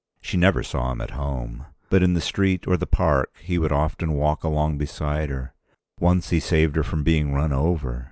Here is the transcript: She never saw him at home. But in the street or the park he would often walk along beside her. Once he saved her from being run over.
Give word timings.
She 0.19 0.35
never 0.35 0.63
saw 0.63 0.91
him 0.91 0.99
at 0.99 1.11
home. 1.11 1.67
But 1.91 2.01
in 2.01 2.15
the 2.15 2.21
street 2.21 2.65
or 2.67 2.75
the 2.75 2.87
park 2.87 3.35
he 3.39 3.59
would 3.59 3.71
often 3.71 4.13
walk 4.13 4.43
along 4.43 4.79
beside 4.79 5.29
her. 5.29 5.53
Once 5.99 6.31
he 6.31 6.39
saved 6.39 6.75
her 6.75 6.83
from 6.83 7.03
being 7.03 7.35
run 7.35 7.53
over. 7.53 7.99